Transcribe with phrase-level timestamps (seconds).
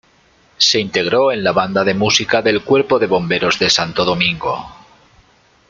[0.57, 4.67] Se integró a la Banda de Música del Cuerpo de Bomberos de Santo Domingo.